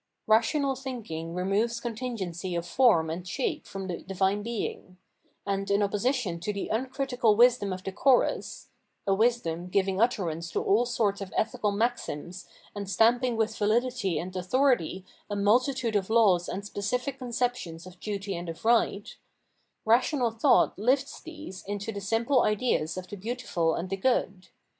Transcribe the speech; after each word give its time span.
* 0.19 0.27
Eational 0.27 0.75
thinking 0.81 1.35
removes 1.35 1.79
contingency 1.79 2.55
of 2.55 2.65
form 2.65 3.11
and 3.11 3.27
shape 3.27 3.67
from 3.67 3.85
the 3.85 3.97
divine 4.01 4.41
Being; 4.41 4.97
and, 5.45 5.69
in 5.69 5.83
opposition 5.83 6.39
to 6.39 6.51
the 6.51 6.71
imcritieal 6.73 7.37
wisdom 7.37 7.71
of 7.71 7.83
the 7.83 7.91
chorus— 7.91 8.69
a 9.05 9.13
wisdom, 9.13 9.67
giving 9.67 10.01
utterance 10.01 10.49
to 10.53 10.63
all 10.63 10.87
sorts 10.87 11.21
of 11.21 11.31
ethical 11.37 11.71
maxims 11.71 12.47
and 12.73 12.89
stamping 12.89 13.37
with 13.37 13.55
validity 13.55 14.17
and 14.17 14.35
authority 14.35 15.05
a 15.29 15.35
multitude 15.35 15.95
of 15.95 16.09
laws 16.09 16.49
and 16.49 16.65
specific 16.65 17.19
conceptions 17.19 17.85
of 17.85 17.99
duty 17.99 18.35
and 18.35 18.49
of 18.49 18.65
right— 18.65 19.17
rational 19.85 20.31
thought 20.31 20.75
Hfts 20.77 21.21
these 21.21 21.63
into 21.67 21.91
the 21.91 22.01
simple 22.01 22.41
Ideas 22.41 22.97
of 22.97 23.07
the 23.07 23.17
Beautiful 23.17 23.75
and 23.75 23.87
the 23.87 23.97
Good. 23.97 24.47